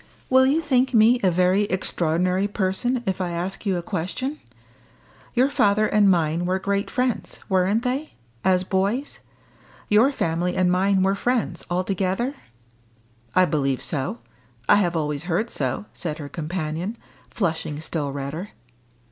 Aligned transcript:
"Will 0.31 0.47
you 0.47 0.61
think 0.61 0.95
me 0.95 1.19
a 1.21 1.29
very 1.29 1.65
extraordinary 1.65 2.47
person 2.47 3.03
if 3.05 3.21
I 3.21 3.29
ask 3.29 3.67
you 3.67 3.77
a 3.77 3.83
question? 3.83 4.39
Your 5.35 5.47
father 5.51 5.85
and 5.85 6.09
mine 6.09 6.47
were 6.47 6.57
great 6.57 6.89
friends, 6.89 7.39
weren't 7.49 7.83
they, 7.83 8.13
as 8.43 8.63
boys? 8.63 9.19
your 9.89 10.11
family 10.11 10.55
and 10.55 10.71
mine 10.71 11.03
were 11.03 11.13
friends, 11.13 11.65
altogether?" 11.69 12.33
"I 13.35 13.45
believe 13.45 13.83
so 13.83 14.17
I 14.67 14.77
have 14.77 14.95
always 14.95 15.25
heard 15.25 15.51
so," 15.51 15.85
said 15.93 16.17
her 16.17 16.29
companion, 16.29 16.97
flushing 17.29 17.79
still 17.79 18.11
redder. 18.11 18.49